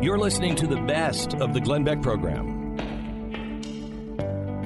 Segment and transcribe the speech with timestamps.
[0.00, 2.76] You're listening to the best of the Glenn Beck program.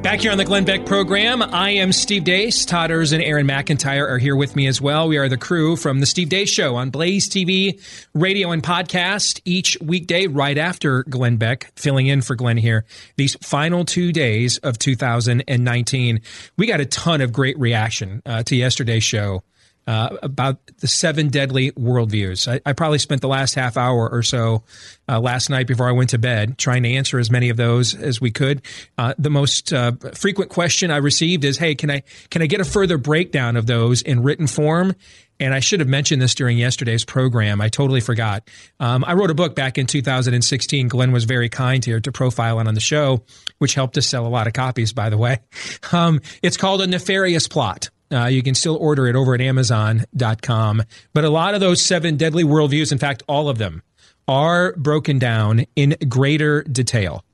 [0.03, 2.67] Back here on the Glenn Beck program, I am Steve Deace.
[2.67, 5.09] Todd Erz and Aaron McIntyre are here with me as well.
[5.09, 7.81] We are the crew from the Steve Deace Show on Blaze TV,
[8.13, 12.85] radio, and podcast each weekday right after Glenn Beck, filling in for Glenn here
[13.17, 16.21] these final two days of 2019.
[16.59, 19.45] We got a ton of great reaction uh, to yesterday's show
[19.87, 22.51] uh, about the seven deadly worldviews.
[22.51, 24.63] I, I, probably spent the last half hour or so
[25.09, 27.95] uh, last night before I went to bed trying to answer as many of those
[27.95, 28.63] as we could.
[28.97, 32.61] Uh, the most uh, frequent question I received is, "Hey, can I can I get
[32.61, 34.95] a further breakdown of those in written form?"
[35.41, 37.61] And I should have mentioned this during yesterday's program.
[37.61, 38.49] I totally forgot.
[38.79, 40.87] Um, I wrote a book back in 2016.
[40.87, 43.25] Glenn was very kind here to profile it on the show,
[43.59, 45.41] which helped us sell a lot of copies, by the way.
[45.91, 47.91] Um, it's called A Nefarious Plot.
[48.13, 50.83] Uh, you can still order it over at Amazon.com.
[51.13, 53.83] But a lot of those seven deadly worldviews, in fact, all of them,
[54.29, 57.25] are broken down in greater detail.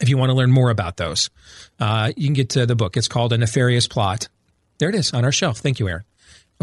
[0.00, 1.30] If you want to learn more about those,
[1.78, 2.96] uh, you can get to the book.
[2.96, 4.28] It's called A Nefarious Plot.
[4.78, 5.58] There it is on our shelf.
[5.58, 6.04] Thank you, Aaron.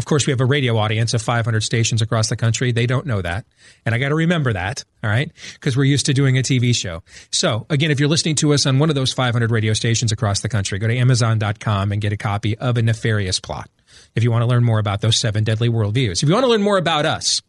[0.00, 2.72] Of course, we have a radio audience of 500 stations across the country.
[2.72, 3.44] They don't know that.
[3.84, 5.30] And I got to remember that, all right?
[5.52, 7.02] Because we're used to doing a TV show.
[7.30, 10.40] So, again, if you're listening to us on one of those 500 radio stations across
[10.40, 13.68] the country, go to Amazon.com and get a copy of A Nefarious Plot
[14.14, 16.22] if you want to learn more about those seven deadly worldviews.
[16.22, 17.42] If you want to learn more about us,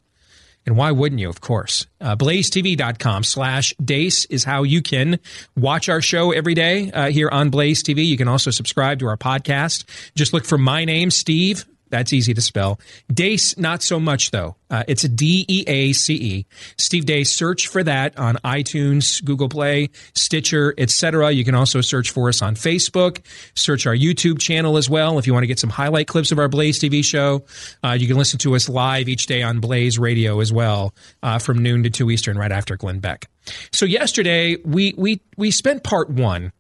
[0.66, 1.88] and why wouldn't you, of course?
[2.00, 5.20] Uh, BlazeTV.com slash Deace is how you can
[5.56, 8.06] watch our show every day uh, here on Blaze TV.
[8.06, 9.86] You can also subscribe to our podcast.
[10.16, 12.80] Just look for my name, Steve, that's easy to spell.
[13.14, 14.56] Deace, not so much though.
[14.70, 16.46] Uh, it's a D E A C E.
[16.78, 17.28] Steve Deace.
[17.28, 21.32] Search for that on iTunes, Google Play, Stitcher, etc.
[21.32, 23.24] You can also search for us on Facebook.
[23.56, 26.40] Search our YouTube channel as well if you want to get some highlight clips of
[26.40, 27.44] our Blaze TV show.
[27.84, 31.38] Uh, you can listen to us live each day on Blaze Radio as well, uh,
[31.38, 33.30] from noon to two Eastern, right after Glenn Beck.
[33.72, 36.54] So yesterday we we we spent part one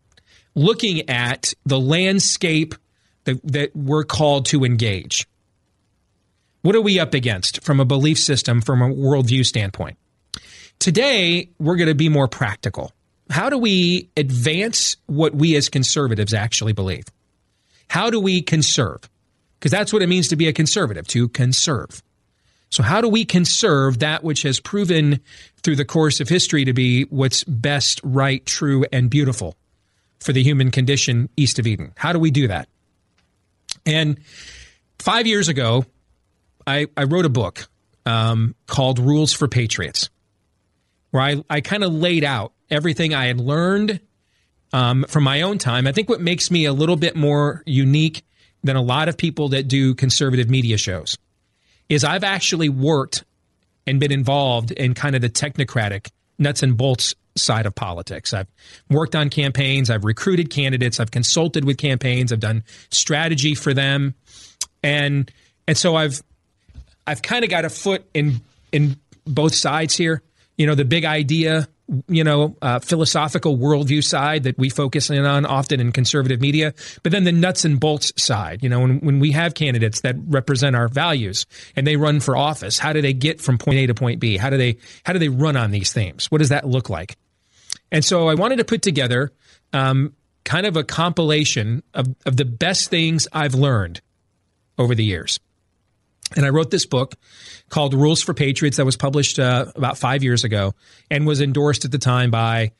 [0.55, 2.75] looking at the landscape
[3.25, 5.27] that, that we're called to engage.
[6.61, 9.97] What are we up against from a belief system, from a worldview standpoint?
[10.79, 12.91] Today, we're going to be more practical.
[13.29, 17.05] How do we advance what we as conservatives actually believe?
[17.87, 19.09] How do we conserve?
[19.59, 22.01] Because that's what it means to be a conservative, to conserve.
[22.69, 25.19] So, how do we conserve that which has proven
[25.61, 29.55] through the course of history to be what's best, right, true, and beautiful
[30.19, 31.91] for the human condition east of Eden?
[31.97, 32.69] How do we do that?
[33.85, 34.19] And
[34.99, 35.85] five years ago,
[36.65, 37.67] I, I wrote a book
[38.05, 40.09] um, called Rules for Patriots,
[41.11, 43.99] where I, I kind of laid out everything I had learned
[44.73, 45.87] um, from my own time.
[45.87, 48.23] I think what makes me a little bit more unique
[48.63, 51.17] than a lot of people that do conservative media shows
[51.89, 53.25] is I've actually worked
[53.85, 58.33] and been involved in kind of the technocratic nuts and bolts side of politics.
[58.33, 58.47] I've
[58.89, 64.15] worked on campaigns, I've recruited candidates, I've consulted with campaigns, I've done strategy for them.
[64.83, 65.31] And
[65.67, 66.21] and so I've
[67.07, 68.41] I've kind of got a foot in
[68.71, 70.21] in both sides here.
[70.57, 71.67] You know, the big idea,
[72.07, 76.73] you know, uh, philosophical worldview side that we focus in on often in conservative media,
[77.03, 78.63] but then the nuts and bolts side.
[78.63, 82.37] You know, when when we have candidates that represent our values and they run for
[82.37, 84.37] office, how do they get from point A to point B?
[84.37, 86.31] How do they how do they run on these themes?
[86.31, 87.17] What does that look like?
[87.91, 89.31] And so I wanted to put together
[89.73, 90.13] um,
[90.43, 94.01] kind of a compilation of, of the best things I've learned
[94.77, 95.39] over the years.
[96.35, 97.15] And I wrote this book
[97.69, 100.73] called Rules for Patriots that was published uh, about five years ago
[101.09, 102.71] and was endorsed at the time by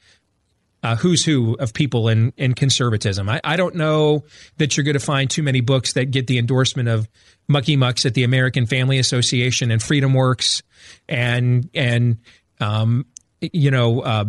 [0.84, 3.30] uh, who's who of people in, in conservatism.
[3.30, 4.24] I, I don't know
[4.58, 7.08] that you're going to find too many books that get the endorsement of
[7.48, 10.64] mucky mucks at the American Family Association and Freedom Works
[11.08, 12.18] and and
[12.60, 13.06] um,
[13.42, 14.26] you know uh,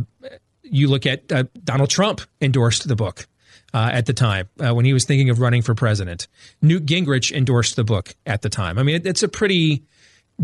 [0.63, 3.27] you look at uh, Donald Trump endorsed the book
[3.75, 6.29] uh, at the time uh, when he was thinking of running for president.
[6.61, 8.79] Newt Gingrich endorsed the book at the time.
[8.79, 9.85] I mean, it, it's a pretty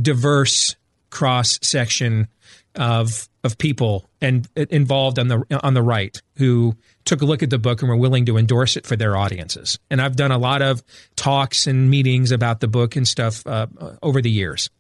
[0.01, 0.77] diverse
[1.11, 2.29] cross section
[2.75, 7.43] of of people and uh, involved on the on the right who took a look
[7.43, 9.79] at the book and were willing to endorse it for their audiences.
[9.91, 10.83] And I've done a lot of
[11.17, 13.67] talks and meetings about the book and stuff uh,
[14.03, 14.71] over the years.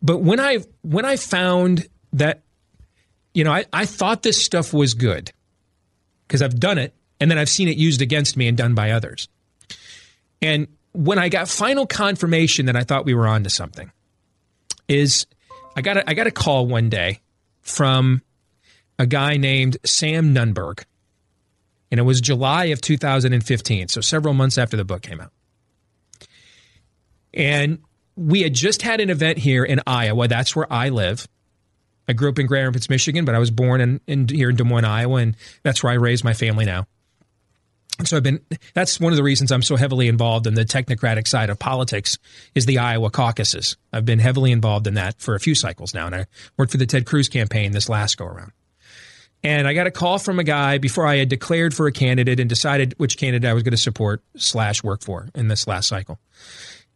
[0.00, 2.42] But when I when I found that
[3.34, 5.30] you know, I, I thought this stuff was good
[6.26, 8.90] because I've done it and then I've seen it used against me and done by
[8.90, 9.28] others.
[10.42, 13.92] And when I got final confirmation that I thought we were on to something,
[14.88, 15.26] is
[15.76, 17.20] I got a, I got a call one day
[17.60, 18.22] from
[18.98, 20.84] a guy named Sam Nunberg.
[21.90, 25.32] And it was July of 2015, so several months after the book came out.
[27.34, 27.80] And
[28.16, 30.28] we had just had an event here in Iowa.
[30.28, 31.26] That's where I live
[32.10, 34.56] I grew up in Grand Rapids, Michigan, but I was born in, in here in
[34.56, 36.88] Des Moines, Iowa, and that's where I raised my family now.
[38.04, 38.40] So I've been.
[38.74, 42.18] That's one of the reasons I'm so heavily involved in the technocratic side of politics
[42.54, 43.76] is the Iowa caucuses.
[43.92, 46.26] I've been heavily involved in that for a few cycles now, and I
[46.56, 48.52] worked for the Ted Cruz campaign this last go around.
[49.42, 52.40] And I got a call from a guy before I had declared for a candidate
[52.40, 55.88] and decided which candidate I was going to support slash work for in this last
[55.88, 56.18] cycle.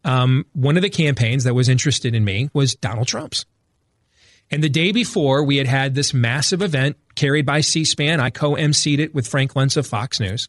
[0.05, 3.47] Um, one of the campaigns that was interested in me was Donald Trump's.
[4.51, 8.21] And the day before, we had had this massive event carried by C SPAN.
[8.21, 10.49] I co emceed it with Frank Luntz of Fox News,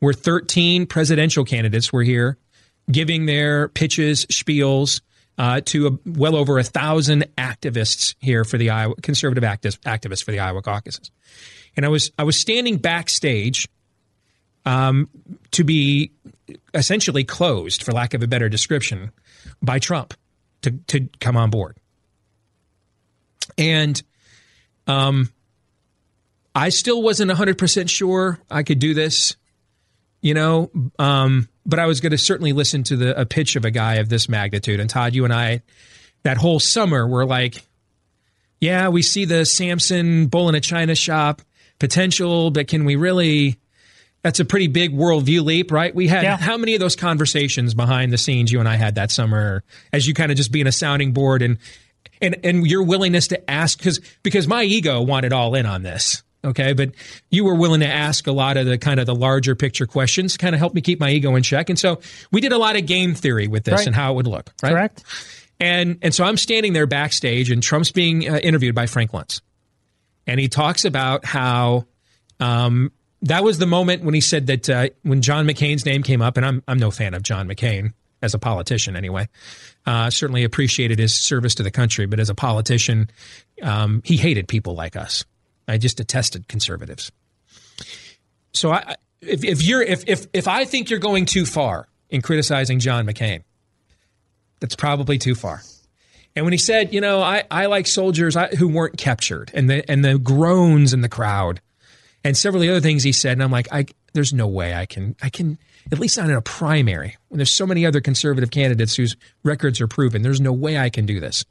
[0.00, 2.38] where 13 presidential candidates were here
[2.90, 5.00] giving their pitches, spiels
[5.36, 10.24] uh, to a, well over a thousand activists here for the Iowa conservative activists, activists
[10.24, 11.10] for the Iowa caucuses.
[11.76, 13.68] And I was I was standing backstage
[14.64, 15.08] um,
[15.52, 16.10] to be
[16.74, 19.12] essentially closed, for lack of a better description,
[19.62, 20.14] by Trump
[20.62, 21.76] to to come on board.
[23.56, 24.02] And
[24.86, 25.30] um,
[26.54, 29.36] I still wasn't 100% sure I could do this,
[30.28, 33.64] you know, um, but I was going to certainly listen to the a pitch of
[33.64, 34.78] a guy of this magnitude.
[34.78, 35.62] And Todd, you and I,
[36.22, 37.62] that whole summer, were like,
[38.60, 41.40] yeah, we see the Samson bull in a china shop
[41.78, 43.56] potential, but can we really?
[44.20, 45.94] That's a pretty big worldview leap, right?
[45.94, 46.36] We had yeah.
[46.36, 49.64] how many of those conversations behind the scenes you and I had that summer
[49.94, 51.56] as you kind of just being a sounding board and
[52.20, 56.22] and and your willingness to ask because because my ego wanted all in on this
[56.44, 56.90] okay but
[57.30, 60.36] you were willing to ask a lot of the kind of the larger picture questions
[60.36, 62.00] kind of helped me keep my ego in check and so
[62.30, 63.86] we did a lot of game theory with this right.
[63.86, 65.04] and how it would look right correct
[65.60, 69.40] and and so i'm standing there backstage and trump's being uh, interviewed by frank luntz
[70.26, 71.86] and he talks about how
[72.40, 72.92] um,
[73.22, 76.36] that was the moment when he said that uh, when john mccain's name came up
[76.36, 77.92] and i'm, I'm no fan of john mccain
[78.22, 79.28] as a politician anyway.
[79.86, 83.10] Uh, certainly appreciated his service to the country, but as a politician,
[83.62, 85.24] um, he hated people like us.
[85.68, 87.12] I just detested conservatives.
[88.52, 92.22] So I, if, if you're if, if if I think you're going too far in
[92.22, 93.42] criticizing John McCain,
[94.60, 95.62] that's probably too far.
[96.34, 99.88] And when he said, you know, I, I like soldiers who weren't captured, and the
[99.90, 101.60] and the groans in the crowd,
[102.24, 105.16] and several other things he said, and I'm like, I there's no way I can
[105.22, 105.58] I can
[105.92, 109.80] at least not in a primary, when there's so many other conservative candidates whose records
[109.80, 110.22] are proven.
[110.22, 111.44] There's no way I can do this.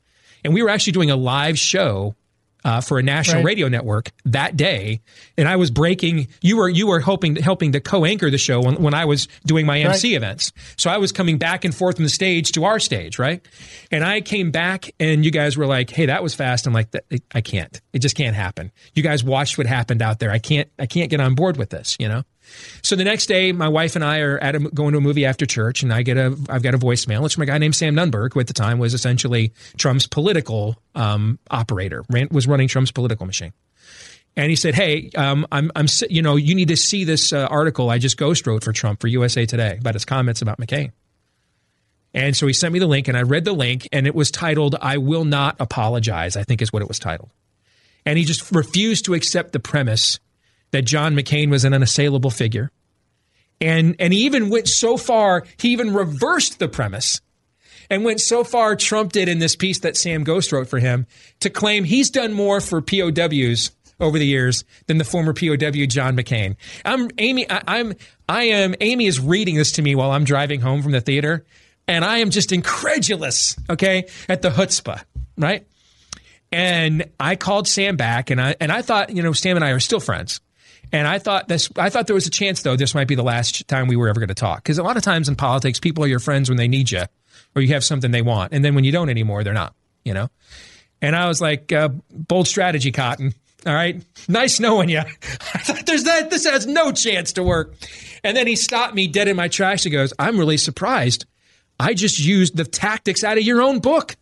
[0.43, 2.15] And we were actually doing a live show
[2.67, 3.45] uh, for a national right.
[3.45, 4.99] radio network that day,
[5.37, 6.27] and I was breaking.
[6.41, 9.65] You were you were hoping helping to co-anchor the show when, when I was doing
[9.65, 10.17] my MC right.
[10.17, 10.51] events.
[10.75, 13.41] So I was coming back and forth from the stage to our stage, right?
[13.89, 16.93] And I came back, and you guys were like, "Hey, that was fast." I'm like,
[17.33, 17.79] "I can't.
[17.93, 20.31] It just can't happen." You guys watched what happened out there.
[20.31, 20.69] I can't.
[20.77, 21.95] I can't get on board with this.
[22.01, 22.23] You know.
[22.81, 25.25] So the next day, my wife and I are at a, going to a movie
[25.25, 27.25] after church, and I get a I've got a voicemail.
[27.25, 30.75] It's from a guy named Sam Nunberg, who at the time was essentially Trump's political
[30.95, 33.53] um, operator, ran, was running Trump's political machine.
[34.35, 37.47] And he said, "Hey, um, I'm, I'm, you know, you need to see this uh,
[37.49, 40.91] article I just ghost wrote for Trump for USA Today about his comments about McCain."
[42.13, 44.31] And so he sent me the link, and I read the link, and it was
[44.31, 47.29] titled "I Will Not Apologize." I think is what it was titled.
[48.05, 50.19] And he just refused to accept the premise
[50.77, 52.71] that John McCain was an unassailable figure.
[53.59, 57.19] And, and he even went so far, he even reversed the premise
[57.89, 61.07] and went so far, Trump did in this piece that Sam Ghost wrote for him,
[61.39, 66.15] to claim he's done more for POWs over the years than the former POW John
[66.15, 66.57] McCain.
[66.85, 67.49] I'm Amy.
[67.49, 67.95] I, am
[68.29, 71.43] I am Amy is reading this to me while I'm driving home from the theater,
[71.87, 73.55] and I am just incredulous.
[73.67, 75.03] Okay, at the chutzpah,
[75.37, 75.65] right?
[76.51, 79.71] And I called Sam back, and I and I thought, you know, Sam and I
[79.71, 80.39] are still friends.
[80.91, 81.69] And I thought this.
[81.75, 84.07] I thought there was a chance, though, this might be the last time we were
[84.07, 84.63] ever going to talk.
[84.63, 87.03] Because a lot of times in politics, people are your friends when they need you,
[87.55, 89.73] or you have something they want, and then when you don't anymore, they're not.
[90.03, 90.29] You know.
[91.01, 93.33] And I was like, uh, bold strategy, Cotton.
[93.65, 94.99] All right, nice knowing you.
[94.99, 96.29] I thought there's that.
[96.29, 97.73] This has no chance to work.
[98.23, 99.83] And then he stopped me dead in my tracks.
[99.83, 101.25] He goes, "I'm really surprised.
[101.79, 104.15] I just used the tactics out of your own book."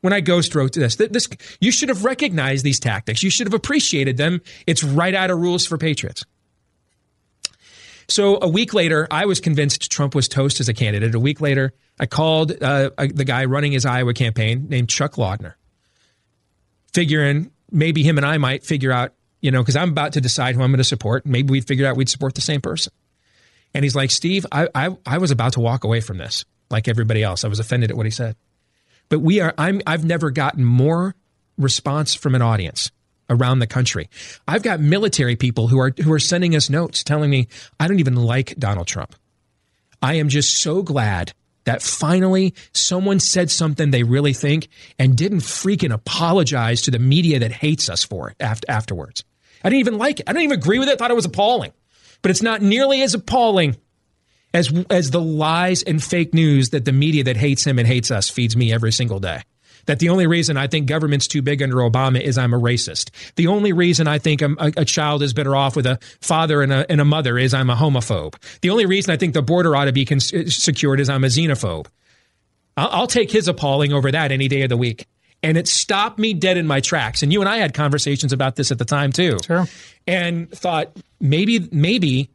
[0.00, 0.96] When I ghost wrote this.
[0.96, 1.28] This
[1.60, 3.22] you should have recognized these tactics.
[3.22, 4.40] You should have appreciated them.
[4.66, 6.24] It's right out of rules for patriots.
[8.08, 11.14] So a week later, I was convinced Trump was toast as a candidate.
[11.14, 15.54] A week later, I called uh, the guy running his Iowa campaign named Chuck Laudner,
[16.94, 19.12] figuring maybe him and I might figure out,
[19.42, 21.26] you know, because I'm about to decide who I'm going to support.
[21.26, 22.92] Maybe we'd figure out we'd support the same person.
[23.74, 26.88] And he's like, Steve, I, I, I was about to walk away from this like
[26.88, 27.44] everybody else.
[27.44, 28.36] I was offended at what he said.
[29.08, 31.14] But we are, I'm, I've never gotten more
[31.56, 32.90] response from an audience
[33.30, 34.08] around the country.
[34.46, 37.48] I've got military people who are, who are sending us notes telling me,
[37.78, 39.14] I don't even like Donald Trump.
[40.00, 41.32] I am just so glad
[41.64, 47.40] that finally someone said something they really think and didn't freaking apologize to the media
[47.40, 49.24] that hates us for it afterwards.
[49.62, 50.28] I didn't even like it.
[50.28, 50.92] I didn't even agree with it.
[50.92, 51.72] I thought it was appalling.
[52.22, 53.76] But it's not nearly as appalling
[54.54, 58.10] as as the lies and fake news that the media that hates him and hates
[58.10, 59.42] us feeds me every single day.
[59.86, 63.10] That the only reason I think government's too big under Obama is I'm a racist.
[63.36, 66.72] The only reason I think a, a child is better off with a father and
[66.72, 68.34] a, and a mother is I'm a homophobe.
[68.60, 71.24] The only reason I think the border ought to be cons- uh, secured is I'm
[71.24, 71.86] a xenophobe.
[72.76, 75.06] I'll, I'll take his appalling over that any day of the week
[75.42, 77.22] and it stopped me dead in my tracks.
[77.22, 79.38] And you and I had conversations about this at the time too.
[79.44, 79.66] Sure.
[80.06, 82.30] And thought maybe, maybe.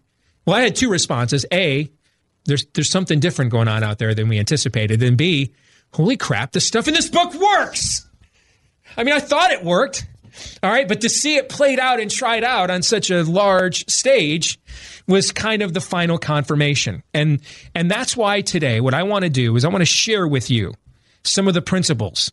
[0.46, 1.46] Well, I had two responses.
[1.52, 1.92] A,
[2.46, 5.02] there's there's something different going on out there than we anticipated.
[5.02, 5.54] And B,
[5.94, 8.08] holy crap, the stuff in this book works.
[8.98, 10.06] I mean, I thought it worked.
[10.64, 13.88] All right, but to see it played out and tried out on such a large
[13.88, 14.60] stage
[15.08, 17.04] was kind of the final confirmation.
[17.14, 17.42] And
[17.76, 20.50] and that's why today what I want to do is I want to share with
[20.50, 20.74] you
[21.24, 22.32] some of the principles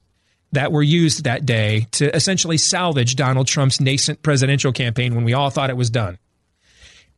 [0.53, 5.35] that were used that day to essentially salvage Donald Trump's nascent presidential campaign when we
[5.35, 6.19] all thought it was done.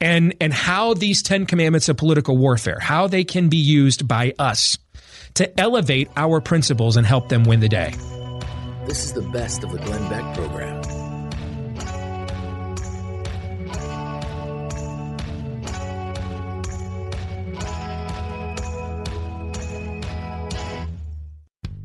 [0.02, 4.35] And, and how these 10 commandments of political warfare, how they can be used by
[4.38, 4.76] us
[5.35, 7.94] to elevate our principles and help them win the day.
[8.87, 11.12] This is the best of the Glenn Beck program.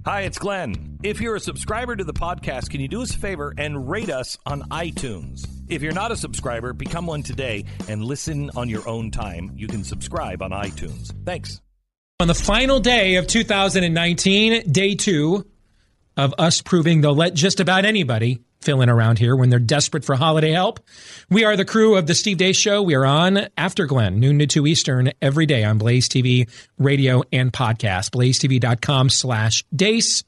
[0.08, 1.00] Hi, it's Glenn.
[1.04, 4.10] If you're a subscriber to the podcast, can you do us a favor and rate
[4.10, 5.46] us on iTunes?
[5.68, 9.52] If you're not a subscriber, become one today and listen on your own time.
[9.54, 11.14] You can subscribe on iTunes.
[11.26, 11.60] Thanks.
[12.22, 15.46] On the final day of 2019, day two
[16.16, 20.04] of us proving they'll let just about anybody fill in around here when they're desperate
[20.04, 20.82] for holiday help.
[21.30, 22.82] We are the crew of the Steve Deace Show.
[22.82, 27.24] We are on after Glenn, noon to 2 Eastern, every day on Blaze TV, radio,
[27.32, 28.10] and podcast.
[28.10, 30.26] BlazeTV.com slash Deace.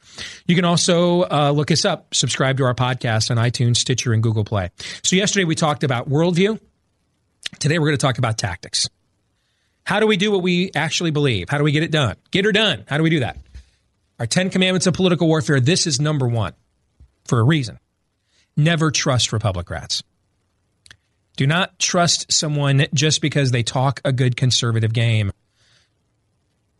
[0.48, 4.24] You can also uh, look us up, subscribe to our podcast on iTunes, Stitcher, and
[4.24, 4.70] Google Play.
[5.04, 6.62] So yesterday we talked about worldview.
[7.60, 8.88] Today we're going to talk about tactics.
[9.84, 11.50] How do we do what we actually believe?
[11.50, 12.16] How do we get it done?
[12.32, 12.86] Get her done.
[12.88, 13.38] How do we do that?
[14.18, 16.54] Our 10 commandments of political warfare, this is number one
[17.26, 17.80] for a reason
[18.64, 20.04] never trust Republicrats.
[21.36, 25.32] Do not trust someone just because they talk a good conservative game.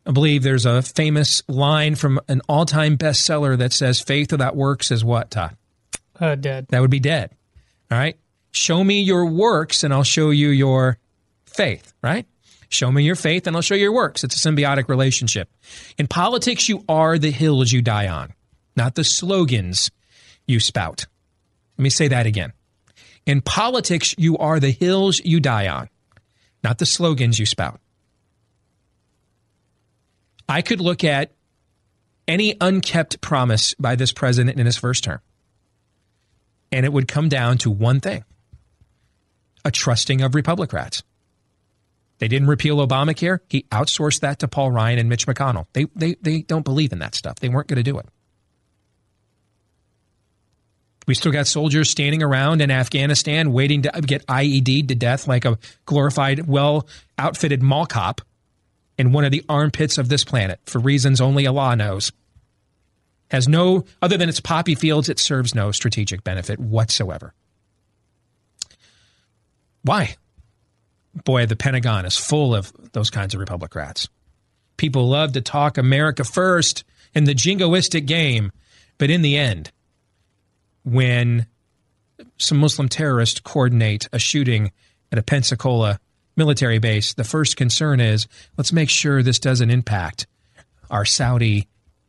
[0.06, 4.56] I believe there's a famous line from an all time bestseller that says, Faith without
[4.56, 5.56] works is what, Todd?
[6.20, 6.68] Uh, dead.
[6.70, 7.32] That would be dead.
[7.90, 8.18] All right.
[8.52, 10.98] Show me your works and I'll show you your
[11.46, 12.26] faith, right?
[12.70, 14.24] Show me your faith and I'll show you your works.
[14.24, 15.50] It's a symbiotic relationship.
[15.98, 18.34] In politics, you are the hills you die on,
[18.76, 19.90] not the slogans
[20.48, 21.06] you spout.
[21.80, 22.52] Let me say that again.
[23.26, 25.88] In politics, you are the hills you die on,
[26.62, 27.80] not the slogans you spout.
[30.50, 31.32] I could look at
[32.28, 35.22] any unkept promise by this president in his first term,
[36.70, 38.26] and it would come down to one thing
[39.64, 41.02] a trusting of Republicrats.
[42.18, 43.40] They didn't repeal Obamacare.
[43.48, 45.68] He outsourced that to Paul Ryan and Mitch McConnell.
[45.72, 47.36] They, they, they don't believe in that stuff.
[47.36, 48.06] They weren't going to do it.
[51.10, 55.44] We still got soldiers standing around in Afghanistan waiting to get IED'd to death like
[55.44, 56.88] a glorified, well
[57.18, 58.22] outfitted mall cop
[58.96, 62.12] in one of the armpits of this planet for reasons only Allah knows.
[63.32, 67.34] Has no, other than its poppy fields, it serves no strategic benefit whatsoever.
[69.82, 70.16] Why?
[71.26, 74.08] Boy, the Pentagon is full of those kinds of Republicrats.
[74.78, 76.84] People love to talk America first
[77.16, 78.52] in the jingoistic game,
[79.00, 79.72] but in the end,
[80.84, 81.48] when
[82.38, 84.72] some Muslim terrorists coordinate a shooting
[85.12, 86.00] at a Pensacola
[86.36, 90.28] military base, the first concern is let's make sure this doesn't impact
[90.90, 91.68] our Saudi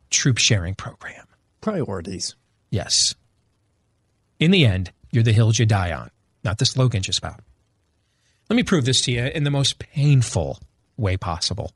[0.09, 1.25] troop sharing program.
[1.61, 2.35] Priorities.
[2.69, 3.15] Yes.
[4.39, 6.09] In the end, you're the hills you die on,
[6.43, 7.41] not the slogans you spout.
[8.49, 10.59] Let me prove this to you in the most painful
[10.97, 11.73] way possible.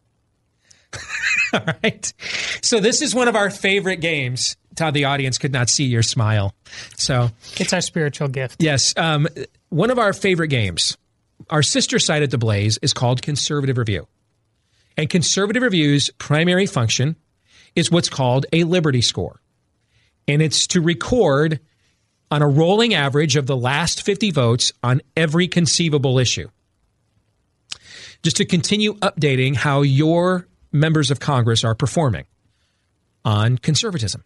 [1.54, 2.14] All right.
[2.62, 6.04] So, this is one of our favorite games Todd, the audience could not see your
[6.04, 6.54] smile.
[6.98, 8.62] So it's our spiritual gift.
[8.62, 8.94] Yes.
[8.98, 9.28] Um,
[9.70, 10.98] one of our favorite games,
[11.50, 14.08] our sister site at the Blaze, is called Conservative Review.
[14.98, 17.16] And Conservative Review's primary function
[17.76, 19.42] is what's called a Liberty Score.
[20.28, 21.60] And it's to record
[22.32, 26.50] on a rolling average of the last 50 votes on every conceivable issue.
[28.24, 32.26] Just to continue updating how your members of Congress are performing
[33.24, 34.24] on conservatism.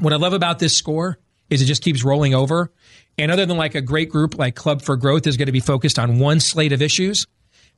[0.00, 2.72] What I love about this score is it just keeps rolling over.
[3.18, 5.60] And other than like a great group like Club for Growth is going to be
[5.60, 7.26] focused on one slate of issues,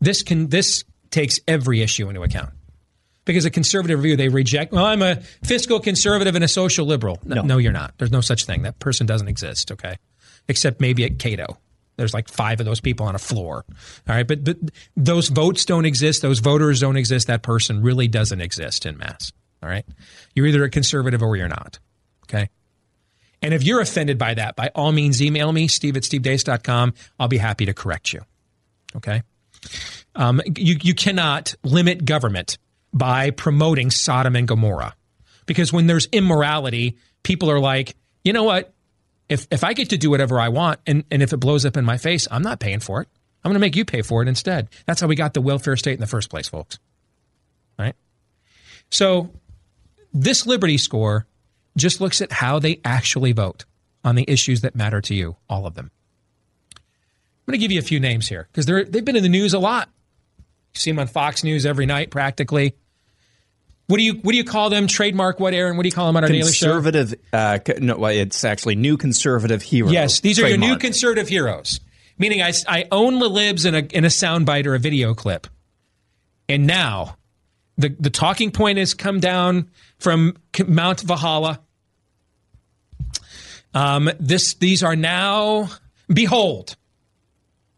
[0.00, 2.50] this can this takes every issue into account.
[3.24, 7.20] Because a conservative view, they reject, well, I'm a fiscal conservative and a social liberal.
[7.24, 7.42] No, no.
[7.42, 7.94] no you're not.
[7.98, 8.62] There's no such thing.
[8.62, 9.96] That person doesn't exist, okay?
[10.48, 11.58] Except maybe at Cato.
[11.96, 13.64] There's like five of those people on a floor.
[14.08, 14.26] All right.
[14.26, 14.56] But, but
[14.96, 16.22] those votes don't exist.
[16.22, 17.28] Those voters don't exist.
[17.28, 19.32] That person really doesn't exist in mass.
[19.62, 19.84] All right.
[20.34, 21.78] You're either a conservative or you're not.
[22.32, 22.48] Okay.
[23.42, 26.94] And if you're offended by that, by all means, email me, steve at stevedeace.com.
[27.18, 28.20] I'll be happy to correct you.
[28.96, 29.22] Okay.
[30.14, 32.58] Um, you, you cannot limit government
[32.92, 34.94] by promoting Sodom and Gomorrah.
[35.46, 38.72] Because when there's immorality, people are like, you know what?
[39.28, 41.76] If, if I get to do whatever I want and, and if it blows up
[41.76, 43.08] in my face, I'm not paying for it.
[43.42, 44.68] I'm going to make you pay for it instead.
[44.86, 46.78] That's how we got the welfare state in the first place, folks.
[47.78, 47.96] Right?
[48.90, 49.30] So
[50.12, 51.26] this Liberty score
[51.76, 53.64] just looks at how they actually vote
[54.04, 55.90] on the issues that matter to you, all of them.
[56.74, 59.54] I'm going to give you a few names here because they've been in the news
[59.54, 59.88] a lot.
[60.74, 62.74] You see them on Fox News every night, practically.
[63.88, 64.86] What do you what do you call them?
[64.86, 65.76] Trademark what, Aaron?
[65.76, 66.80] What do you call them on our daily show?
[66.80, 67.14] Conservative.
[67.32, 69.92] Uh, no, well, it's actually new conservative heroes.
[69.92, 70.66] Yes, these are Trademark.
[70.66, 71.80] your new conservative heroes.
[72.16, 75.46] Meaning, I, I own the libs in a in a soundbite or a video clip,
[76.48, 77.16] and now
[77.82, 80.36] the the talking point has come down from
[80.66, 81.60] Mount Valhalla.
[83.74, 85.68] Um, this these are now
[86.08, 86.76] behold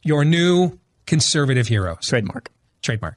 [0.03, 2.07] your new conservative heroes.
[2.07, 2.51] Trademark.
[2.83, 3.17] Trademark.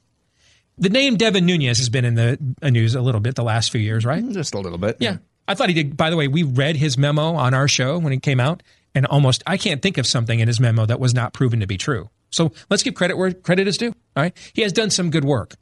[0.78, 2.38] The name Devin Nunes has been in the
[2.70, 4.26] news a little bit the last few years, right?
[4.30, 4.96] Just a little bit.
[5.00, 5.18] Yeah.
[5.48, 5.96] I thought he did.
[5.96, 8.62] By the way, we read his memo on our show when it came out,
[8.94, 11.66] and almost I can't think of something in his memo that was not proven to
[11.66, 12.10] be true.
[12.30, 13.94] So let's give credit where credit is due.
[14.16, 14.36] All right.
[14.52, 15.54] He has done some good work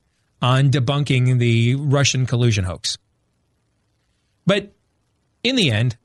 [0.42, 2.98] on debunking the Russian collusion hoax.
[4.46, 4.72] But
[5.42, 5.96] in the end,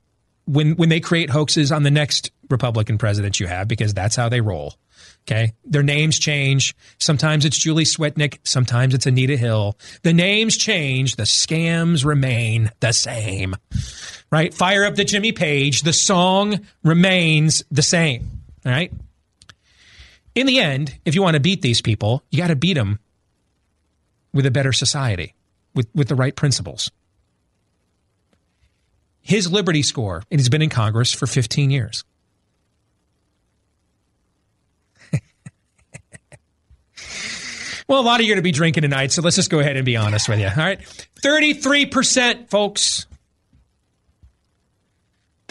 [0.46, 4.30] when when they create hoaxes on the next Republican president you have, because that's how
[4.30, 4.76] they roll.
[5.28, 5.54] Okay.
[5.66, 6.76] Their names change.
[7.00, 8.40] Sometimes it's Julie Swetnick.
[8.44, 9.78] Sometimes it's Anita Hill.
[10.04, 11.16] The names change.
[11.16, 13.56] The scams remain the same.
[14.32, 14.54] Right?
[14.54, 15.84] Fire up the Jimmy Page.
[15.84, 18.42] The song remains the same.
[18.66, 18.92] All right.
[20.34, 23.00] In the end, if you want to beat these people, you got to beat them
[24.34, 25.36] with a better society,
[25.74, 26.92] with, with the right principles.
[29.22, 32.04] His Liberty score, and he's been in Congress for 15 years.
[37.88, 39.60] well, a lot of you are going to be drinking tonight, so let's just go
[39.60, 40.48] ahead and be honest with you.
[40.48, 40.80] All right.
[41.24, 43.06] 33%, folks.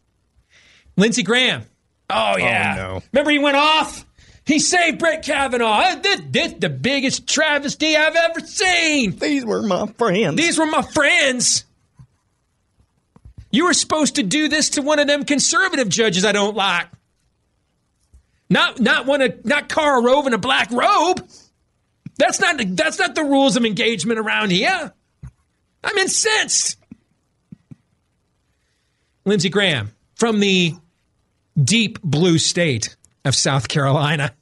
[0.96, 1.64] Lindsey Graham.
[2.08, 2.76] Oh, yeah.
[2.78, 3.02] Oh, no.
[3.12, 4.05] Remember he went off?
[4.46, 5.80] He saved Brett Kavanaugh.
[5.80, 9.16] Uh, this, this the biggest travesty I've ever seen.
[9.16, 10.36] These were my friends.
[10.36, 11.64] These were my friends.
[13.50, 16.86] You were supposed to do this to one of them conservative judges I don't like.
[18.48, 21.28] Not not one of not Karl Rove in a black robe.
[22.16, 24.92] That's not that's not the rules of engagement around here.
[25.82, 26.76] I'm incensed.
[29.24, 30.74] Lindsey Graham from the
[31.60, 32.94] deep blue state
[33.26, 34.32] of South Carolina.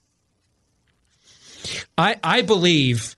[1.99, 3.17] I I believe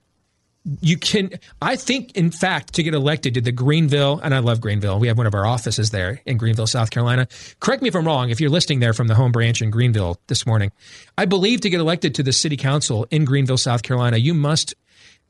[0.80, 1.30] you can
[1.62, 4.98] i think in fact to get elected to the greenville and i love greenville.
[4.98, 7.28] We have one of our offices there in greenville south carolina.
[7.60, 10.18] Correct me if i'm wrong if you're listening there from the home branch in greenville
[10.26, 10.72] this morning
[11.16, 14.74] i believe to get elected to the city council in greenville south carolina you must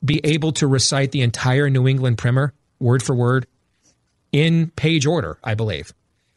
[0.03, 3.45] be able to recite the entire new england primer word for word
[4.31, 5.93] in page order i believe.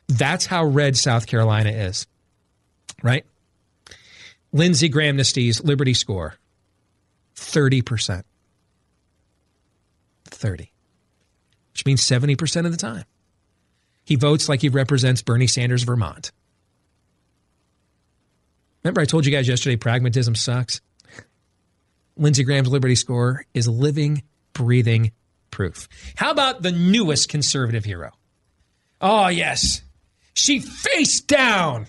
[0.09, 2.07] That's how red south carolina is
[3.03, 3.25] right
[4.53, 6.35] lindsey graham Neste's liberty score
[7.37, 8.25] 30%
[10.41, 10.73] 30,
[11.73, 13.05] which means 70% of the time.
[14.05, 16.33] He votes like he represents Bernie Sanders, Vermont.
[18.83, 20.81] Remember, I told you guys yesterday pragmatism sucks?
[22.17, 25.13] Lindsey Graham's Liberty score is living, breathing
[25.51, 25.89] proof.
[26.17, 28.13] How about the newest conservative hero?
[29.01, 29.83] Oh, yes.
[30.35, 31.87] She faced down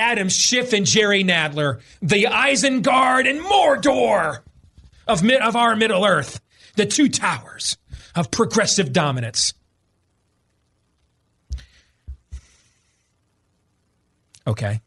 [0.00, 4.40] Adam Schiff and Jerry Nadler, the Isengard and Mordor
[5.06, 6.40] of, of our Middle Earth
[6.80, 7.76] the two towers
[8.14, 9.52] of progressive dominance.
[14.46, 14.80] Okay.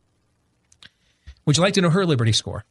[1.46, 2.66] Would you like to know her Liberty score?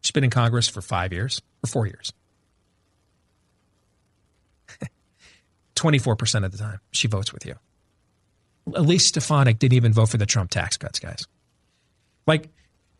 [0.00, 2.12] She's been in Congress for five years, or four years.
[5.76, 7.54] 24% of the time she votes with you.
[8.74, 11.26] Elise Stefanik didn't even vote for the Trump tax cuts, guys.
[12.26, 12.48] Like,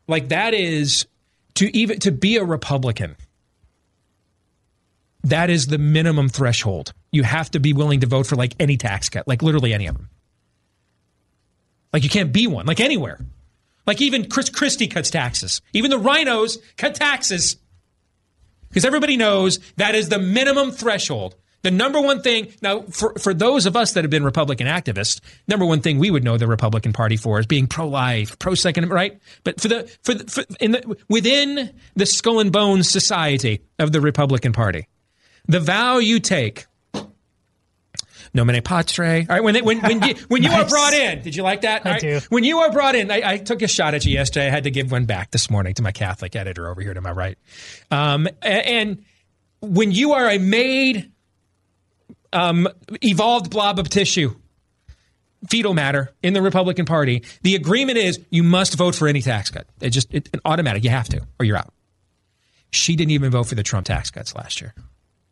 [0.08, 1.06] like that is
[1.54, 3.16] to even to be a Republican.
[5.24, 6.92] That is the minimum threshold.
[7.12, 9.86] You have to be willing to vote for like any tax cut, like literally any
[9.86, 10.08] of them.
[11.92, 13.20] Like you can't be one, like anywhere.
[13.86, 15.60] Like even Chris Christie cuts taxes.
[15.72, 17.56] Even the rhinos cut taxes.
[18.68, 21.36] Because everybody knows that is the minimum threshold.
[21.62, 25.20] The number one thing, now, for, for those of us that have been Republican activists,
[25.46, 28.54] number one thing we would know the Republican Party for is being pro life, pro
[28.54, 29.20] Second right?
[29.44, 33.92] But for the, for, the, for in the, within the skull and bones society of
[33.92, 34.88] the Republican Party,
[35.46, 36.66] the vow you take
[38.34, 39.04] nomine patre.
[39.04, 40.66] All right, when they, when when you, when you nice.
[40.66, 41.86] are brought in, did you like that?
[41.86, 42.20] I right, do.
[42.28, 44.46] When you are brought in, I, I, took a shot at you yesterday.
[44.46, 47.00] I had to give one back this morning to my Catholic editor over here to
[47.00, 47.38] my right.
[47.90, 49.04] Um, and
[49.60, 51.11] when you are a made,
[52.32, 52.68] um,
[53.02, 54.34] evolved blob of tissue,
[55.48, 59.50] fetal matter in the Republican Party, the agreement is you must vote for any tax
[59.50, 59.66] cut.
[59.80, 60.84] It just it, automatic.
[60.84, 61.72] You have to, or you're out.
[62.70, 64.74] She didn't even vote for the Trump tax cuts last year,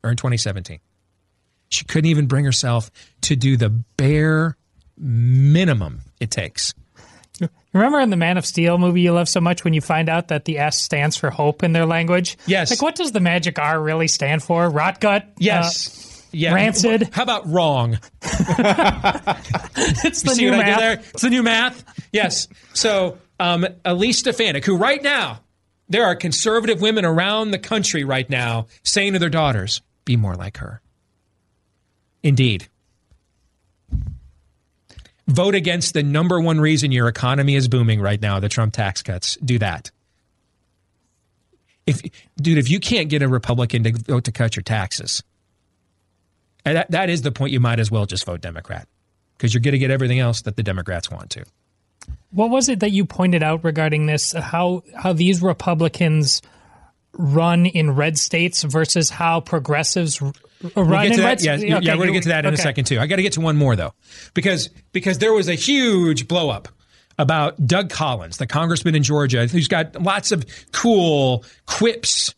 [0.05, 0.81] or in 2017.
[1.69, 2.91] She couldn't even bring herself
[3.23, 4.57] to do the bare
[4.99, 6.75] minimum it takes.
[7.73, 10.29] Remember in the Man of Steel movie you love so much when you find out
[10.29, 12.37] that the S stands for hope in their language?
[12.47, 12.71] Yes.
[12.71, 14.69] Like, what does the magic R really stand for?
[14.69, 15.27] Rot gut?
[15.39, 16.07] Yes.
[16.07, 16.55] Uh, yeah.
[16.55, 17.11] Rancid.
[17.13, 17.99] How about wrong?
[18.23, 21.15] it's the new math.
[21.15, 21.85] It's the new math.
[22.13, 22.49] Yes.
[22.73, 25.41] So, um, Elise Stefanik, who right now,
[25.89, 30.37] there are conservative women around the country right now saying to their daughters, be more
[30.37, 30.81] like her.
[32.23, 32.69] Indeed.
[35.27, 39.03] Vote against the number one reason your economy is booming right now, the Trump tax
[39.03, 39.37] cuts.
[39.37, 39.91] Do that.
[41.87, 42.03] If
[42.37, 45.23] dude, if you can't get a Republican to vote to cut your taxes,
[46.65, 47.53] that, that is the point.
[47.53, 48.89] You might as well just vote Democrat
[49.37, 51.45] because you're going to get everything else that the Democrats want to.
[52.31, 54.33] What was it that you pointed out regarding this?
[54.33, 56.43] How how these Republicans
[57.13, 60.33] run in red states versus how progressives run
[60.77, 61.45] we'll in red states?
[61.45, 62.61] Yeah, okay, yeah, we're going to get to that in okay.
[62.61, 63.01] a second too.
[63.01, 63.95] I got to get to one more though,
[64.35, 66.69] because because there was a huge blow up
[67.19, 72.35] about Doug Collins, the congressman in Georgia, who's got lots of cool quips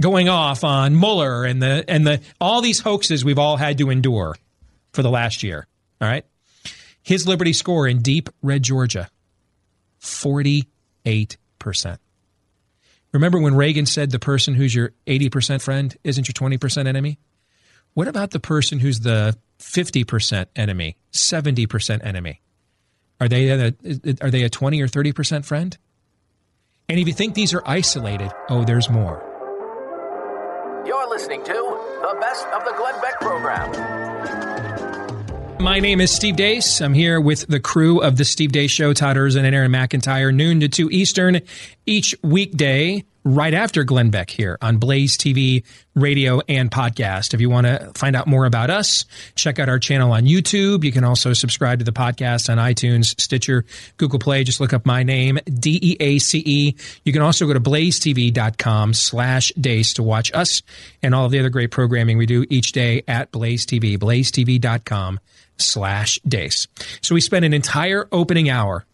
[0.00, 3.90] going off on Mueller and the and the all these hoaxes we've all had to
[3.90, 4.36] endure
[4.92, 5.66] for the last year.
[6.00, 6.24] All right,
[7.02, 9.08] his Liberty score in deep red Georgia,
[9.98, 10.68] forty
[11.04, 12.00] eight percent.
[13.12, 17.20] Remember when Reagan said the person who's your 80% friend isn't your 20% enemy?
[17.94, 22.40] What about the person who's the 50% enemy, 70% enemy?
[23.20, 23.66] Are they a,
[24.20, 25.78] are they a 20 or 30% friend?
[26.88, 29.33] And if you think these are isolated, oh, there's more.
[31.14, 33.70] Listening to the best of the Glenn Beck program.
[35.62, 36.80] My name is Steve Deace.
[36.80, 40.34] I'm here with the crew of the Steve Deace Show, Todd Erzen and Aaron McIntyre,
[40.34, 41.40] noon to 2 Eastern,
[41.86, 47.34] each weekday right after Glenn Beck here on Blaze TV, radio, and podcast.
[47.34, 50.84] If you want to find out more about us, check out our channel on YouTube.
[50.84, 53.64] You can also subscribe to the podcast on iTunes, Stitcher,
[53.96, 54.44] Google Play.
[54.44, 56.76] Just look up my name, D-E-A-C-E.
[57.04, 60.62] You can also go to blazetv.com slash Deace to watch us
[61.02, 65.18] and all of the other great programming we do each day at Blaze TV, blazetv.com
[65.56, 66.66] slash Deace.
[67.00, 68.84] So we spent an entire opening hour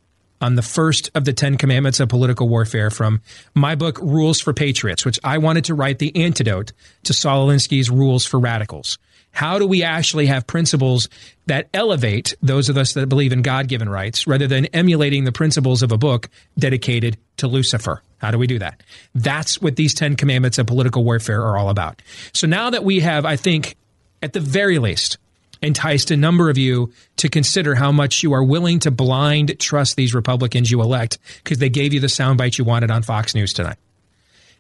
[0.41, 3.21] on the first of the Ten Commandments of Political Warfare from
[3.55, 6.73] my book, Rules for Patriots, which I wanted to write the antidote
[7.05, 8.99] to Saul Alinsky's Rules for Radicals.
[9.33, 11.09] How do we actually have principles
[11.47, 15.33] that elevate those of us that believe in God given rights rather than emulating the
[15.33, 18.03] principles of a book dedicated to Lucifer?
[18.19, 18.83] How do we do that?
[19.15, 22.03] That's what these 10 commandments of political warfare are all about.
[22.33, 23.77] So now that we have, I think,
[24.23, 25.19] at the very least,
[25.63, 29.97] enticed a number of you to consider how much you are willing to blind trust
[29.97, 33.53] these Republicans you elect because they gave you the soundbite you wanted on Fox News
[33.53, 33.77] tonight.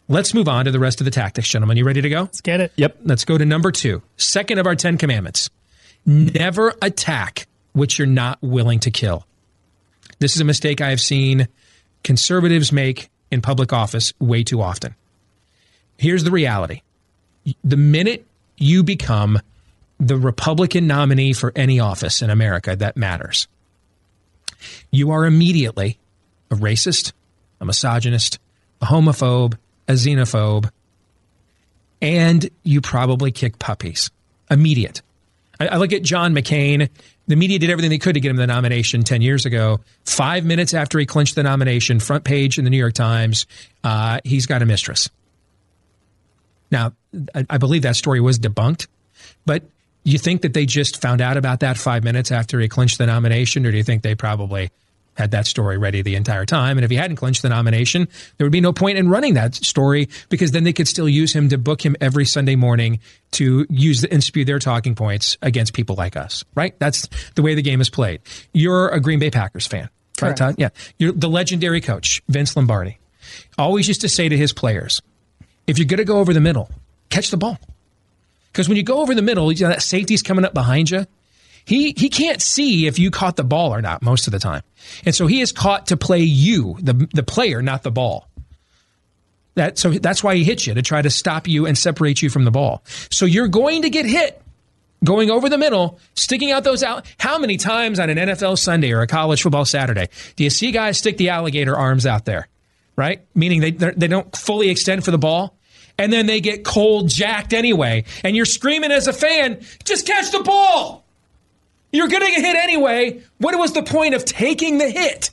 [0.08, 1.76] Let's move on to the rest of the tactics, gentlemen.
[1.76, 2.22] You ready to go?
[2.22, 2.72] Let's get it.
[2.76, 2.98] Yep.
[3.04, 4.02] Let's go to number two.
[4.16, 5.50] Second of our 10 commandments
[6.04, 9.26] never attack what you're not willing to kill.
[10.18, 11.48] This is a mistake I have seen
[12.02, 14.94] conservatives make in public office way too often.
[15.96, 16.82] Here's the reality
[17.64, 18.26] the minute
[18.58, 19.38] you become
[20.00, 23.46] the Republican nominee for any office in America that matters,
[24.90, 25.98] you are immediately
[26.50, 27.12] a racist,
[27.60, 28.38] a misogynist,
[28.80, 30.70] a homophobe, a xenophobe,
[32.00, 34.10] and you probably kick puppies.
[34.50, 35.02] Immediate.
[35.60, 36.88] I, I, look at John McCain.
[37.28, 39.80] The media did everything they could to get him the nomination 10 years ago.
[40.04, 43.46] Five minutes after he clinched the nomination, front page in the New York Times,
[43.84, 45.10] uh, he's got a mistress.
[46.72, 46.94] Now,
[47.34, 48.88] I, I believe that story was debunked,
[49.44, 49.62] but
[50.02, 53.06] You think that they just found out about that five minutes after he clinched the
[53.06, 54.70] nomination, or do you think they probably
[55.14, 56.78] had that story ready the entire time?
[56.78, 59.54] And if he hadn't clinched the nomination, there would be no point in running that
[59.54, 63.00] story because then they could still use him to book him every Sunday morning
[63.32, 66.74] to use the, and spew their talking points against people like us, right?
[66.78, 68.22] That's the way the game is played.
[68.52, 70.38] You're a Green Bay Packers fan, right, Correct.
[70.38, 70.54] Todd?
[70.58, 70.70] Yeah.
[70.98, 72.98] You're the legendary coach, Vince Lombardi,
[73.58, 75.02] always used to say to his players,
[75.66, 76.70] if you're going to go over the middle,
[77.10, 77.58] catch the ball.
[78.52, 81.06] Because when you go over the middle, you know, that safety's coming up behind you.
[81.64, 84.62] He he can't see if you caught the ball or not most of the time,
[85.04, 88.28] and so he is caught to play you, the the player, not the ball.
[89.54, 92.30] That so that's why he hits you to try to stop you and separate you
[92.30, 92.82] from the ball.
[93.10, 94.40] So you're going to get hit
[95.04, 97.06] going over the middle, sticking out those out.
[97.18, 100.72] How many times on an NFL Sunday or a college football Saturday do you see
[100.72, 102.48] guys stick the alligator arms out there,
[102.96, 103.24] right?
[103.34, 105.56] Meaning they they don't fully extend for the ball,
[106.00, 110.32] and then they get cold jacked anyway, and you're screaming as a fan, just catch
[110.32, 111.04] the ball.
[111.92, 113.20] You're going to get hit anyway.
[113.36, 115.30] What was the point of taking the hit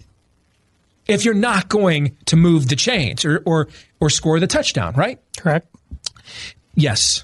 [1.08, 3.70] if you're not going to move the chains or or
[4.02, 5.22] or score the touchdown, right?
[5.38, 5.74] Correct.
[6.76, 7.24] Yes.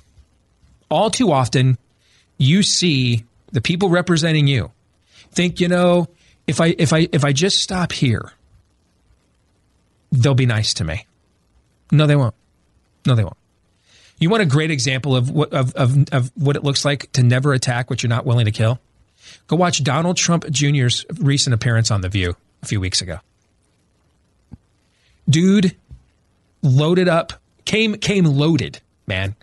[0.89, 1.77] All too often,
[2.37, 4.71] you see the people representing you
[5.31, 6.07] think, you know,
[6.47, 8.31] if I if I if I just stop here,
[10.13, 11.05] they'll be nice to me.
[11.91, 12.35] No, they won't.
[13.05, 13.37] No, they won't.
[14.19, 17.23] You want a great example of what of, of, of what it looks like to
[17.23, 18.79] never attack what you're not willing to kill?
[19.47, 23.19] Go watch Donald Trump Jr.'s recent appearance on The View a few weeks ago.
[25.29, 25.75] Dude
[26.61, 27.33] loaded up,
[27.65, 29.35] came came loaded, man.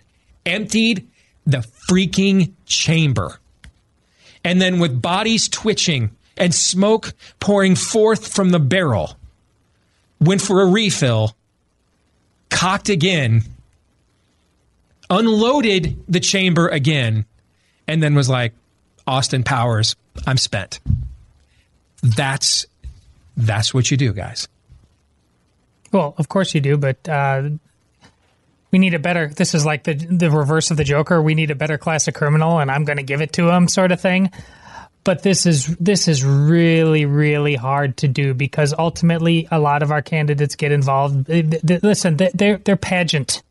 [0.45, 1.07] Emptied
[1.45, 3.39] the freaking chamber.
[4.43, 9.17] And then with bodies twitching and smoke pouring forth from the barrel,
[10.19, 11.35] went for a refill,
[12.51, 13.41] cocked again,
[15.09, 17.25] unloaded the chamber again,
[17.87, 18.53] and then was like,
[19.07, 19.95] Austin Powers,
[20.27, 20.79] I'm spent.
[22.03, 22.67] That's
[23.35, 24.47] that's what you do, guys.
[25.91, 27.49] Well, of course you do, but uh,
[28.71, 29.27] we need a better.
[29.27, 31.21] This is like the the reverse of the Joker.
[31.21, 33.67] We need a better class of criminal, and I'm going to give it to him,
[33.67, 34.31] sort of thing.
[35.03, 39.91] But this is this is really really hard to do because ultimately a lot of
[39.91, 41.27] our candidates get involved.
[41.29, 43.41] Listen, they- they're they're pageant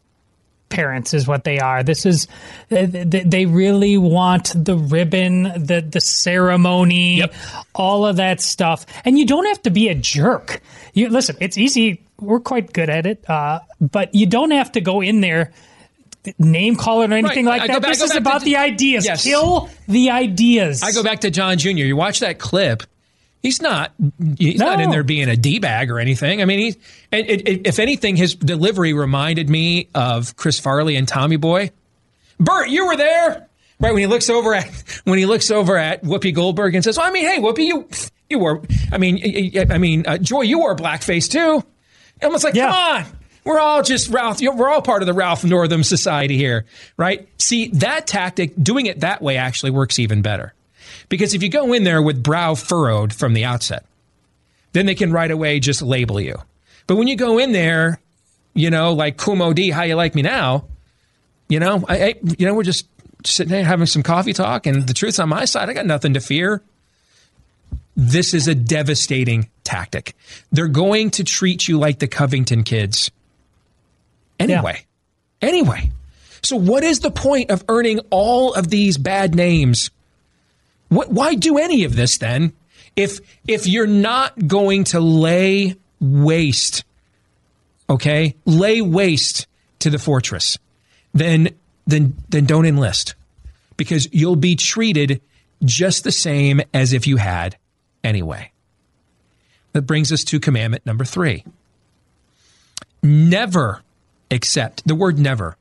[0.69, 1.83] parents is what they are.
[1.83, 2.29] This is
[2.69, 7.35] th- th- they really want the ribbon, the the ceremony, Yep.
[7.75, 8.87] all of that stuff.
[9.05, 10.61] And you don't have to be a jerk.
[10.95, 12.03] You listen, it's easy.
[12.21, 15.51] We're quite good at it, uh, but you don't have to go in there
[16.39, 17.61] name calling or anything Right.
[17.61, 17.83] like I that.
[17.83, 19.05] back- this is about to- the ideas.
[19.07, 19.23] Yes.
[19.25, 20.83] Kill the ideas.
[20.83, 21.69] I go back to Don Jr.
[21.71, 22.83] You watch that clip.
[23.43, 23.93] He's not.
[24.39, 26.43] He's not in there being a d bag or anything.
[26.43, 26.77] I mean, he's.
[27.11, 31.71] And it, it, if anything, his delivery reminded me of Chris Farley and Tommy Boy.
[32.39, 33.47] Bert, you were there,
[33.81, 33.93] right?
[33.93, 34.67] When he looks over at
[35.05, 37.89] when he looks over at Whoopi Goldberg and says, well, "I mean, hey, Whoopi, you
[38.29, 38.61] you wore.
[38.93, 41.65] I mean, I mean, uh, Joy, you wore blackface too."
[42.23, 42.67] Almost like, Yeah.
[42.67, 42.75] come
[43.07, 43.07] on.
[43.45, 44.41] We're all just Ralph.
[44.41, 47.29] We're all part of the Ralph Northam society here, right?
[47.39, 50.53] See, that tactic, doing it that way actually works even better.
[51.09, 53.85] Because if you go in there with brow furrowed from the outset,
[54.73, 56.37] then they can right away just label you.
[56.87, 58.01] But when you go in there,
[58.55, 60.65] you know, like Kool Moe Dee, how you like me now,
[61.49, 62.87] you know, I, I you know, we're just
[63.25, 65.69] sitting there having some coffee talk, and the truth's on my side.
[65.69, 66.63] I got nothing to fear.
[67.97, 70.15] This is a devastating tactic.
[70.53, 73.11] They're going to treat you like the Covington kids
[74.41, 74.87] anyway.
[75.41, 75.91] Anyway.
[76.43, 79.91] So, what is the point of earning all of these bad names?
[80.89, 82.53] What, why do any of this then?
[82.97, 86.85] If if you're not going to lay waste,
[87.89, 89.47] okay, lay waste
[89.81, 90.59] to the fortress,
[91.15, 91.51] then
[91.87, 93.15] then then don't enlist
[93.77, 95.21] because you'll be treated
[95.65, 97.57] just the same as if you had
[98.03, 98.51] anyway.
[99.73, 101.45] That brings us to commandment number three.
[103.03, 103.83] Never
[104.31, 105.57] accept the word never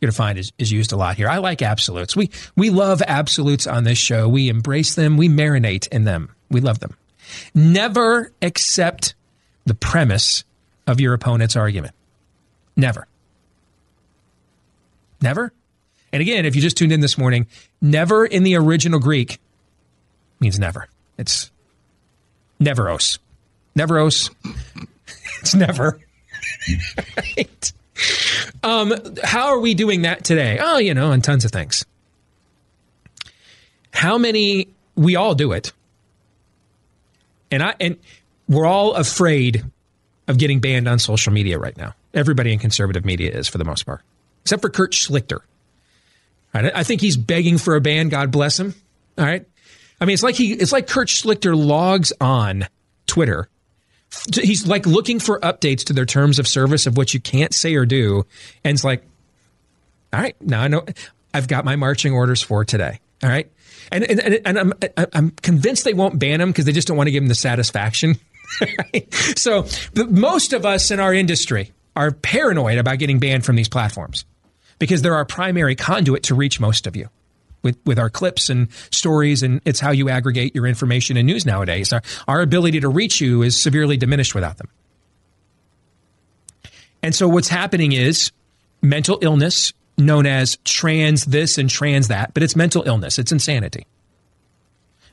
[0.00, 1.28] you're going to find is, is used a lot here.
[1.28, 2.14] I like absolutes.
[2.14, 4.28] We we love absolutes on this show.
[4.28, 5.16] We embrace them.
[5.16, 6.30] We marinate in them.
[6.50, 6.96] We love them.
[7.52, 9.14] Never accept
[9.66, 10.44] the premise
[10.86, 11.94] of your opponent's argument.
[12.76, 13.08] Never.
[15.20, 15.52] Never.
[16.12, 17.48] And again, if you just tuned in this morning,
[17.82, 19.40] never in the original Greek
[20.38, 20.86] means never.
[21.18, 21.50] It's
[22.60, 23.18] neveros.
[23.76, 24.30] Neveros.
[25.40, 25.98] it's never.
[27.16, 27.72] right.
[28.62, 30.58] Um, how are we doing that today?
[30.60, 31.84] Oh, you know, on tons of things.
[33.92, 34.68] How many?
[34.94, 35.72] We all do it,
[37.50, 37.96] and I and
[38.48, 39.64] we're all afraid
[40.26, 41.94] of getting banned on social media right now.
[42.14, 44.02] Everybody in conservative media is, for the most part,
[44.42, 45.40] except for Kurt Schlichter.
[46.54, 46.72] Right?
[46.74, 48.08] I think he's begging for a ban.
[48.08, 48.74] God bless him.
[49.16, 49.46] All right.
[50.00, 52.66] I mean, it's like he, it's like Kurt Schlichter logs on
[53.06, 53.48] Twitter.
[54.34, 57.74] He's like looking for updates to their terms of service of what you can't say
[57.74, 58.24] or do.
[58.64, 59.02] And it's like,
[60.12, 60.84] all right, now I know
[61.34, 63.00] I've got my marching orders for today.
[63.22, 63.50] All right.
[63.90, 64.72] And, and, and I'm,
[65.12, 67.34] I'm convinced they won't ban him because they just don't want to give him the
[67.34, 68.16] satisfaction.
[69.36, 74.24] so most of us in our industry are paranoid about getting banned from these platforms
[74.78, 77.08] because they're our primary conduit to reach most of you
[77.62, 81.44] with, with our clips and stories, and it's how you aggregate your information and news
[81.44, 81.92] nowadays.
[81.92, 84.68] Our, our ability to reach you is severely diminished without them.
[87.02, 88.32] And so what's happening is
[88.82, 93.86] mental illness, known as trans this and trans that, but it's mental illness, it's insanity.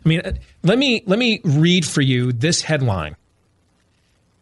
[0.06, 3.16] I mean, uh, let me let me read for you this headline.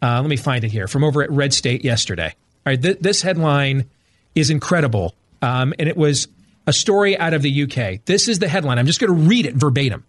[0.02, 2.34] Uh, let me find it here from over at Red State yesterday.
[2.66, 3.88] All right, th- this headline
[4.34, 6.28] is incredible, um, and it was
[6.66, 8.04] a story out of the UK.
[8.04, 8.78] This is the headline.
[8.78, 10.04] I'm just going to read it verbatim.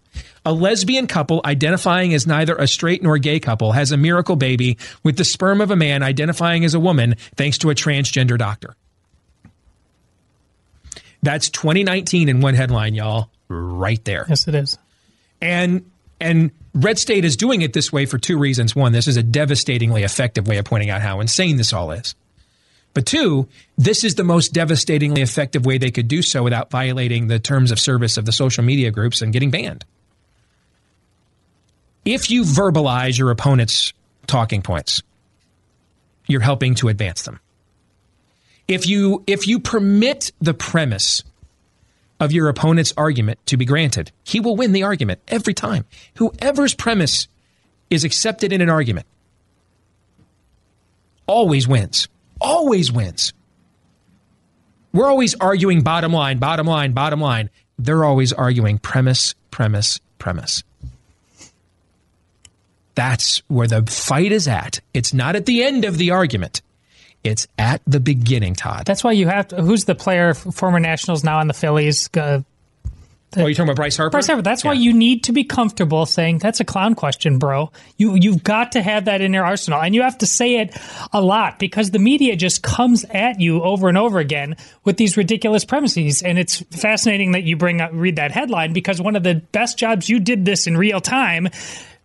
[0.45, 4.77] A lesbian couple identifying as neither a straight nor gay couple has a miracle baby
[5.03, 8.75] with the sperm of a man identifying as a woman thanks to a transgender doctor.
[11.23, 13.31] That's 2019 in one headline, y'all.
[13.47, 14.25] Right there.
[14.29, 14.77] Yes, it is.
[15.41, 15.89] And
[16.21, 18.75] and Red State is doing it this way for two reasons.
[18.75, 22.15] One, this is a devastatingly effective way of pointing out how insane this all is.
[22.95, 27.27] But two, this is the most devastatingly effective way they could do so without violating
[27.27, 29.83] the terms of service of the social media groups and getting banned.
[32.05, 33.91] If you verbalize your opponent's
[34.27, 35.03] talking points,
[36.25, 37.41] you're helping to advance them.
[38.65, 41.21] If you if you permit the premise
[42.21, 45.83] of your opponent's argument to be granted, he will win the argument every time.
[46.15, 47.27] Whoever's premise
[47.89, 49.05] is accepted in an argument
[51.27, 52.07] always wins
[52.45, 53.33] always wins.
[54.93, 57.49] We're always arguing bottom line, bottom line, bottom line.
[57.77, 60.63] They're always arguing premise, premise, premise.
[62.93, 64.79] That's where the fight is at.
[64.93, 66.61] It's not at the end of the argument.
[67.25, 68.85] It's at the beginning, Todd.
[68.85, 69.61] That's why you have to.
[69.61, 72.09] Who's the player, former Nationals, now on the Phillies?
[72.15, 72.41] Uh,
[73.37, 74.11] Oh, you're talking about Bryce Harper?
[74.11, 74.41] Bryce Harper.
[74.41, 74.71] That's yeah.
[74.71, 77.71] why you need to be comfortable saying that's a clown question, bro.
[77.97, 80.75] You you've got to have that in your arsenal, and you have to say it
[81.11, 85.17] a lot because the media just comes at you over and over again with these
[85.17, 86.21] ridiculous premises.
[86.21, 89.77] And it's fascinating that you bring up, read that headline because one of the best
[89.77, 91.49] jobs you did this in real time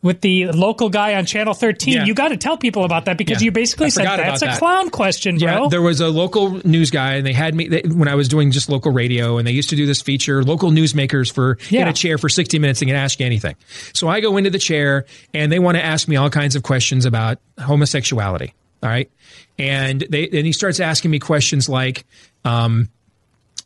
[0.03, 1.95] with the local guy on Channel 13.
[1.95, 2.05] Yeah.
[2.05, 3.47] You got to tell people about that because yeah.
[3.47, 4.59] you basically said that's a that.
[4.59, 5.65] clown question, bro.
[5.65, 8.29] Yeah, there was a local news guy, and they had me they, when I was
[8.29, 11.83] doing just local radio, and they used to do this feature, local newsmakers for yeah.
[11.83, 13.57] in a chair for 60 minutes and can ask you anything.
[13.93, 16.63] So I go into the chair, and they want to ask me all kinds of
[16.63, 18.55] questions about homosexuality.
[18.83, 19.11] All right,
[19.59, 22.05] and they and he starts asking me questions like.
[22.45, 22.89] Um,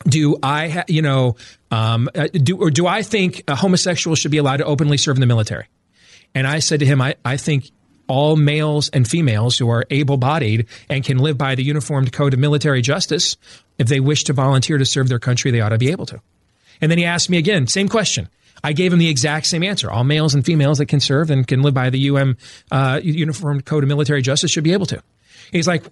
[0.07, 1.37] do I, ha- you know,
[1.71, 5.17] um, uh, do or do I think a homosexual should be allowed to openly serve
[5.17, 5.67] in the military?
[6.35, 7.71] And I said to him, I, I think
[8.07, 12.35] all males and females who are able bodied and can live by the Uniformed Code
[12.35, 13.37] of Military Justice,
[13.79, 16.21] if they wish to volunteer to serve their country, they ought to be able to.
[16.81, 18.29] And then he asked me again, same question.
[18.63, 19.91] I gave him the exact same answer.
[19.91, 22.37] All males and females that can serve and can live by the UM
[22.71, 25.03] uh, Uniformed Code of Military Justice should be able to.
[25.53, 25.85] He's like,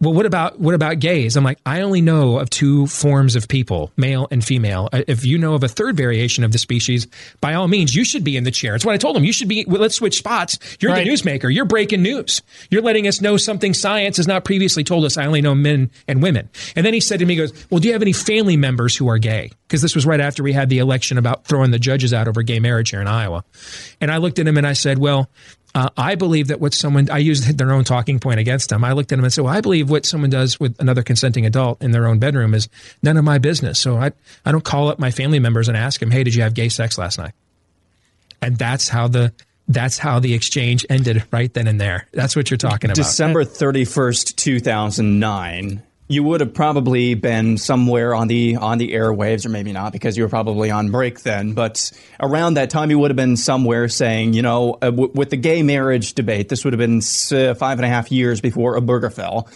[0.00, 1.36] well, what about what about gays?
[1.36, 4.88] I'm like, I only know of two forms of people, male and female.
[4.92, 7.06] Uh, if you know of a third variation of the species,
[7.42, 8.74] by all means, you should be in the chair.
[8.74, 9.24] It's what I told him.
[9.24, 9.66] You should be.
[9.68, 10.58] Well, let's switch spots.
[10.80, 11.04] You're right.
[11.04, 11.52] the newsmaker.
[11.52, 12.40] You're breaking news.
[12.70, 15.18] You're letting us know something science has not previously told us.
[15.18, 16.48] I only know men and women.
[16.76, 18.96] And then he said to me, he goes, well, do you have any family members
[18.96, 19.50] who are gay?
[19.68, 22.42] Because this was right after we had the election about throwing the judges out over
[22.42, 23.44] gay marriage here in Iowa.
[24.00, 25.28] And I looked at him and I said, well,
[25.74, 28.84] uh, I believe that what someone, I used their own talking point against them.
[28.84, 31.46] I looked at them and said, well, I believe what someone does with another consenting
[31.46, 32.68] adult in their own bedroom is
[33.02, 33.78] none of my business.
[33.78, 34.12] So I,
[34.44, 36.68] I don't call up my family members and ask them, hey, did you have gay
[36.68, 37.32] sex last night?
[38.42, 39.32] And that's how the,
[39.68, 42.08] that's how the exchange ended right then and there.
[42.12, 42.96] That's what you're talking about.
[42.96, 49.48] December 31st, 2009 you would have probably been somewhere on the on the airwaves, or
[49.48, 51.52] maybe not, because you were probably on break then.
[51.54, 55.30] But around that time, you would have been somewhere saying, you know, uh, w- with
[55.30, 58.76] the gay marriage debate, this would have been uh, five and a half years before
[58.76, 59.48] Obergefell.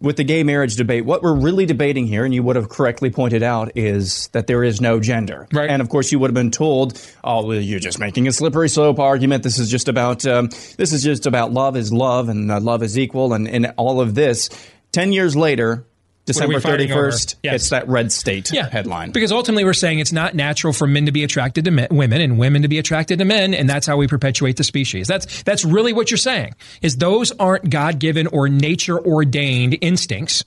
[0.00, 3.10] With the gay marriage debate, what we're really debating here, and you would have correctly
[3.10, 5.46] pointed out, is that there is no gender.
[5.52, 5.70] Right.
[5.70, 8.68] And of course, you would have been told, "Oh, well, you're just making a slippery
[8.68, 9.44] slope argument.
[9.44, 12.82] This is just about um, this is just about love is love, and uh, love
[12.82, 14.50] is equal, and, and all of this."
[14.90, 15.86] Ten years later,
[16.24, 17.54] December 31st, yes.
[17.54, 18.68] it's that red state yeah.
[18.68, 19.10] headline.
[19.10, 22.20] Because ultimately we're saying it's not natural for men to be attracted to men, women
[22.20, 25.08] and women to be attracted to men, and that's how we perpetuate the species.
[25.08, 30.44] That's, that's really what you're saying, is those aren't God-given or nature-ordained instincts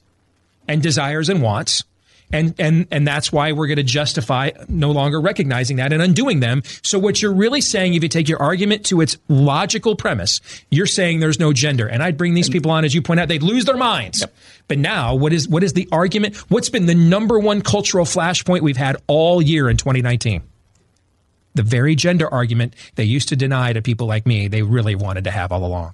[0.68, 1.84] and desires and wants.
[2.32, 6.40] And, and, and that's why we're going to justify no longer recognizing that and undoing
[6.40, 6.64] them.
[6.82, 10.86] So what you're really saying, if you take your argument to its logical premise, you're
[10.86, 11.88] saying there's no gender.
[11.88, 14.22] And I'd bring these people on, as you point out, they'd lose their minds.
[14.22, 14.34] Yep.
[14.68, 16.36] But now what is, what is the argument?
[16.50, 20.42] What's been the number one cultural flashpoint we've had all year in 2019?
[21.54, 25.24] The very gender argument they used to deny to people like me, they really wanted
[25.24, 25.94] to have all along.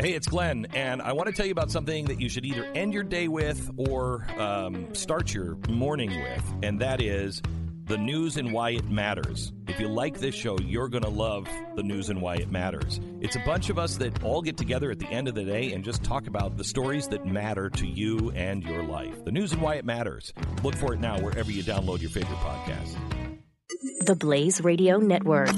[0.00, 2.64] Hey, it's Glenn, and I want to tell you about something that you should either
[2.66, 7.42] end your day with or um, start your morning with, and that is
[7.86, 9.52] the news and why it matters.
[9.66, 13.00] If you like this show, you're going to love the news and why it matters.
[13.20, 15.72] It's a bunch of us that all get together at the end of the day
[15.72, 19.24] and just talk about the stories that matter to you and your life.
[19.24, 20.32] The news and why it matters.
[20.62, 22.96] Look for it now wherever you download your favorite podcast.
[24.06, 25.48] The Blaze Radio Network.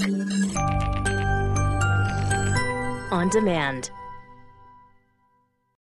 [3.12, 3.90] On demand